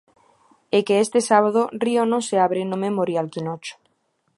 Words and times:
E 0.77 0.79
que 0.87 0.95
este 1.05 1.19
sábado 1.29 1.61
Río 1.83 2.03
non 2.11 2.21
se 2.27 2.35
abre 2.45 2.61
no 2.69 2.77
Memorial 2.85 3.27
Quinocho. 3.33 3.75